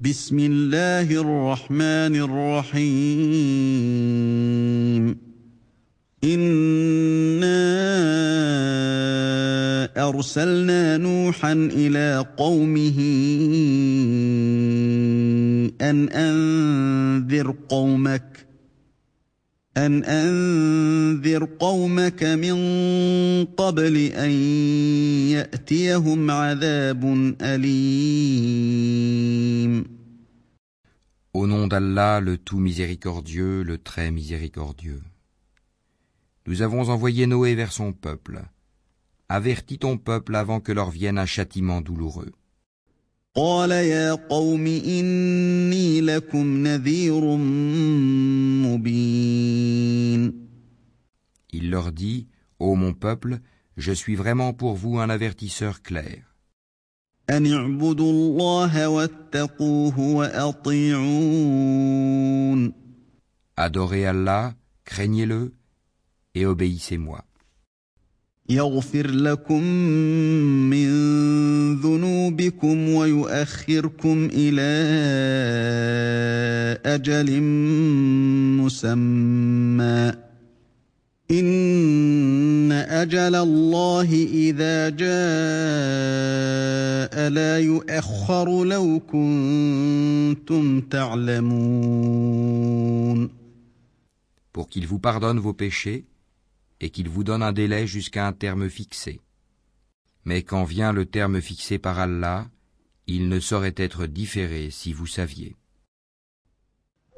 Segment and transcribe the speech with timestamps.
[0.00, 2.14] بسم الله الرحمن
[2.70, 3.18] الرحيم
[6.24, 7.58] إنا
[10.08, 12.98] أرسلنا نوحا إلى قومه
[15.82, 18.47] أن أنذر قومك
[19.77, 22.55] ان انذر قومك من
[23.45, 24.31] قبل ان
[25.31, 28.73] ياتيهم عذاب اليم
[31.35, 35.01] Au nom d'Allah, le tout miséricordieux, le très miséricordieux.
[36.45, 38.43] Nous avons envoyé Noé vers son peuple.
[39.29, 42.33] Avertis ton peuple avant que leur vienne un châtiment douloureux.
[43.37, 47.35] قال يا قوم إني لكم نذير
[48.65, 50.43] مبين
[51.55, 52.27] Il leur dit,
[52.59, 53.39] Ô mon peuple,
[53.77, 56.23] je suis vraiment pour vous un avertisseur clair.
[57.29, 61.53] أن اعبدوا الله واتقوه وأطيعون
[63.55, 65.53] Adorez Allah, craignez-le
[66.35, 67.23] et obéissez-moi.
[68.50, 69.62] يغفر لكم
[70.70, 70.88] من
[71.76, 74.70] ذنوبكم ويؤخركم إلى
[76.86, 77.40] أجل
[78.60, 80.12] مسمى.
[81.30, 85.08] إن أجل الله إذا جاء
[87.28, 92.48] لا يؤخر لو كنتم تعلمون.
[94.52, 96.04] Pour qu'il vous pardonne vos péchés
[96.79, 99.21] et qu'il vous donne un délai jusqu'à un terme fixé.
[100.25, 102.47] Mais quand vient le terme fixé par Allah,
[103.07, 105.55] il ne saurait être différé si vous saviez.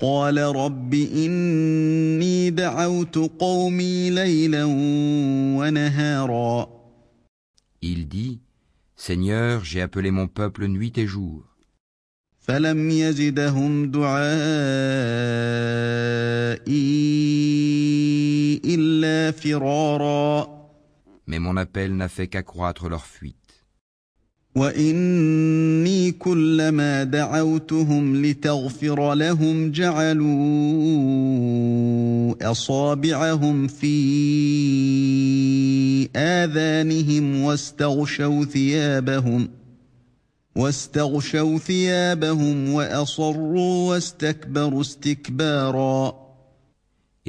[0.00, 4.64] قال رب إني دعوت قومي ليلا
[5.58, 6.82] ونهارا
[7.82, 8.40] Il dit,
[8.96, 11.44] Seigneur, j'ai appelé mon peuple nuit et jour,
[12.40, 14.22] فلم يزدهم دعائي
[16.68, 18.15] إلا فرارا
[21.27, 23.35] Mais mon appel n'a fait qu'accroître leur fuite.
[24.55, 30.27] وإني كلما دعوتهم لتغفر لهم جعلوا
[32.51, 33.97] أصابعهم في
[36.15, 39.49] آذانهم واستغشوا ثيابهم
[40.55, 46.26] واستغشوا ثيابهم وأصروا واستكبروا استكبارا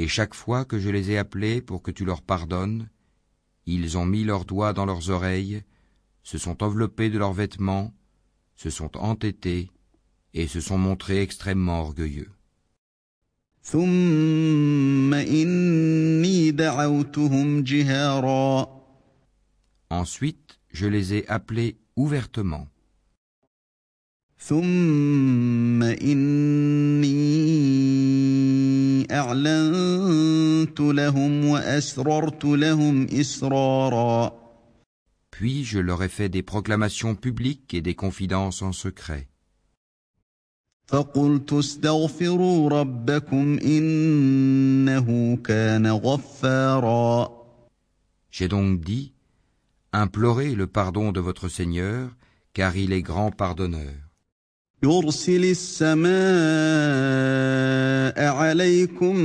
[0.00, 2.88] Et chaque fois que je les ai appelés pour que tu leur pardonnes,
[3.66, 5.64] ils ont mis leurs doigts dans leurs oreilles,
[6.22, 7.92] se sont enveloppés de leurs vêtements,
[8.54, 9.72] se sont entêtés
[10.34, 12.30] et se sont montrés extrêmement orgueilleux.
[19.90, 22.68] Ensuite, je les ai appelés ouvertement.
[24.45, 27.13] ثم إني
[29.11, 34.43] أعلنت لهم وأسررت لهم إسرارا
[35.31, 39.27] Puis je leur ai fait des proclamations publiques et des confidences en secret.
[40.87, 47.43] فقلت استغفروا ربكم إنه كان غفارا
[48.29, 49.13] J'ai donc dit,
[49.93, 52.09] implorez le pardon de votre Seigneur,
[52.53, 54.06] car il est grand pardonneur.
[54.83, 56.13] يرسل السماء
[58.27, 59.15] عليكم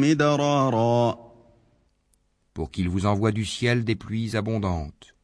[0.00, 1.28] مدرارا
[2.54, 5.14] pour qu'il vous envoie du ciel des pluies abondantes,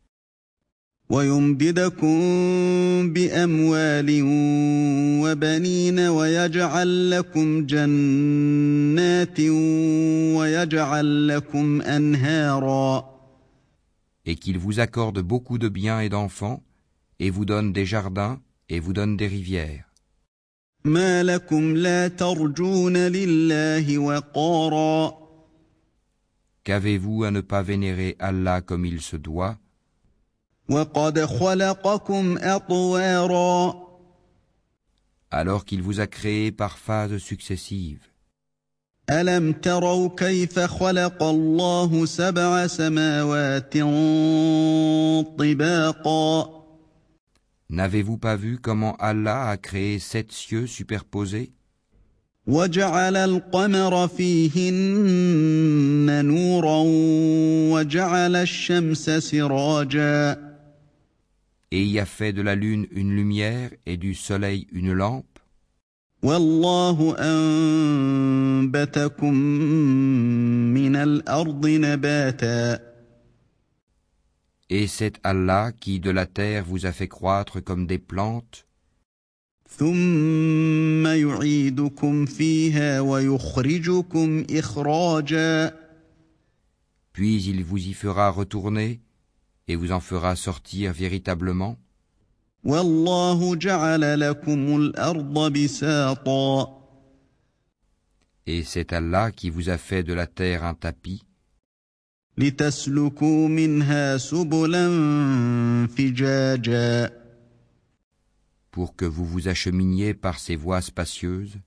[1.10, 2.18] ويمددكم
[3.12, 4.20] بأموال
[5.22, 9.40] وبنين ويجعل لكم جنات
[10.36, 13.14] ويجعل لكم أنهارا
[14.26, 16.62] et qu'il vous accorde beaucoup de biens et d'enfants,
[17.20, 19.84] et vous donne des jardins, et vous donne des rivières.
[20.84, 25.24] ما لكم لا ترجون لله وقارا
[26.64, 29.56] Qu'avez-vous à ne pas vénérer Allah comme il se doit,
[30.68, 33.84] وقد خلقكم أطوارا
[35.30, 38.10] alors qu'il vous a créé par phases successives
[39.10, 43.78] ألم تروا كيف خلق الله سبع سماوات
[45.38, 46.57] طباقا
[47.70, 51.52] N'avez-vous pas vu comment Allah a créé sept cieux superposés
[52.46, 55.44] وجعل القمر فيهن
[56.24, 56.82] نورا
[57.72, 60.36] وجعل الشمس سراجا
[61.72, 65.38] et y a fait de la lune une lumière et du soleil une lampe
[66.22, 67.16] والله
[68.64, 69.34] أنبتكم
[70.74, 72.87] من الأرض نباتا
[74.69, 78.67] Et c'est Allah qui de la terre vous a fait croître comme des plantes.
[87.13, 89.01] Puis il vous y fera retourner
[89.67, 91.77] et vous en fera sortir véritablement.
[98.45, 101.23] Et c'est Allah qui vous a fait de la terre un tapis.
[102.39, 104.87] لتسلكوا منها سبلا
[105.87, 107.11] فجاجا
[108.71, 111.57] pour que vous vous acheminiez par ces voies spacieuses.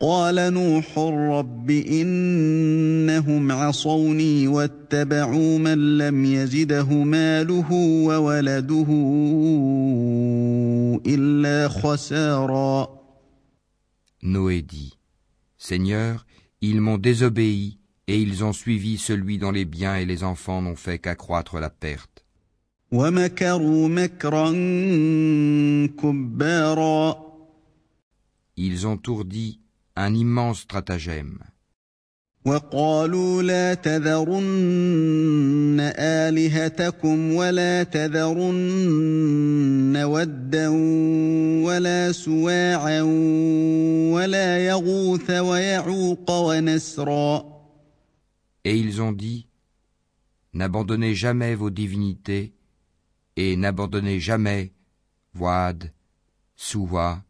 [0.00, 8.86] قال نوح رب إنهم عصوني واتبعوا من لم يزده ماله وولده
[11.06, 12.96] إلا خسارا
[14.22, 14.98] Noé dit,
[15.56, 16.26] Seigneur,
[16.60, 20.75] ils m'ont désobéi et ils ont suivi celui dont les biens et les enfants n'ont
[20.75, 22.23] fait qu'accroître la perte.
[22.91, 24.51] ومكروا مكرا
[26.01, 27.31] كبارا
[28.57, 29.59] Ils ont ourdi
[29.95, 31.39] un immense stratagème.
[32.45, 40.67] وقالوا لا تذرن آلهتكم ولا تذرن ودا
[41.65, 43.01] ولا سواعا
[44.11, 47.54] ولا يغوث ويعوق ونسرا
[48.65, 49.47] Et ils ont dit,
[50.53, 52.53] N'abandonnez jamais vos divinités
[53.37, 54.73] et n'abandonnez jamais
[55.35, 55.91] Wad,
[56.57, 57.23] Suwa,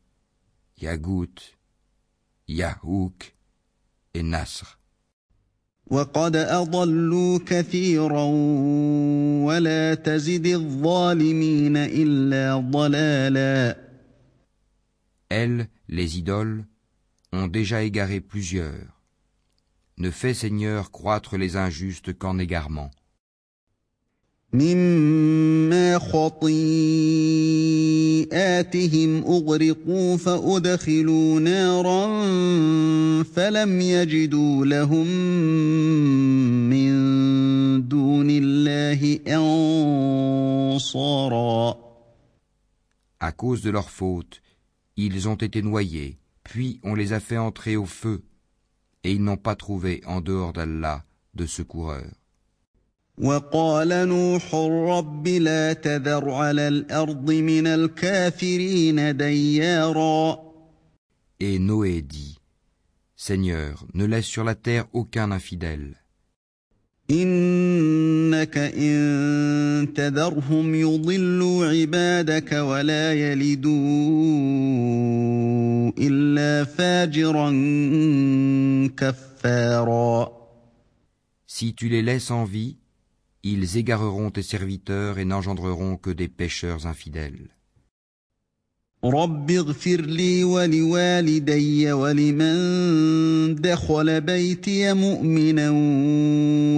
[0.81, 1.36] Yagout,
[2.48, 3.36] Yahouk
[4.13, 4.78] et Nasr.
[5.92, 8.24] وقد أضلوا كثيرا
[9.46, 13.78] ولا تزد الظالمين إلا ضلالا
[15.30, 16.66] Elles, les idoles,
[17.34, 18.94] ont déjà égaré plusieurs.
[19.98, 22.92] Ne fais, Seigneur, croître les injustes qu'en égarement.
[24.54, 26.52] مما خطيئاتهم
[29.24, 32.04] أغرقوا فأدخلوا نارا
[33.24, 35.08] فلم يجدوا لهم
[36.69, 36.92] من
[37.88, 39.19] دون الله
[40.75, 41.92] أنصارا
[43.24, 44.42] À cause de leur faute,
[44.98, 48.24] ils ont été noyés, puis on les a fait entrer au feu,
[49.04, 51.04] et ils n'ont pas trouvé en dehors d'Allah
[51.34, 52.16] de secoureurs.
[53.18, 60.52] وقال نوح رب لا تذر على الأرض من الكافرين ديارا
[61.40, 62.38] Et Noé dit,
[63.16, 65.96] Seigneur, ne laisse sur la terre aucun infidèle.
[67.12, 73.81] إنك إن تذرهم يضلوا عبادك ولا يلدوا
[75.98, 77.52] إلا فاجرا كفارا
[81.48, 82.78] Si tu les laisses en vie,
[83.44, 87.50] ils égareront tes serviteurs et n'engendreront que des pécheurs infidèles.
[89.06, 95.69] رب اغفر لي ولوالدي ولمن دخل بيتي مؤمنا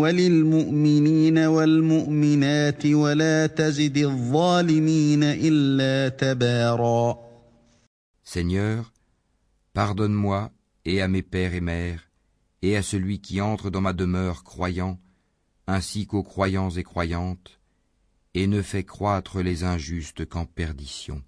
[0.02, 7.24] وللمؤمنين والمؤمنات ولا تزد الظالمين إلا تبارا
[8.24, 8.94] Seigneur,
[9.74, 10.50] pardonne-moi
[10.89, 12.11] et à mes pères et mères,
[12.63, 14.99] et à celui qui entre dans ma demeure croyant,
[15.67, 17.61] ainsi qu'aux croyants et croyantes,
[18.33, 21.23] et ne fais croître les injustes qu'en perdition.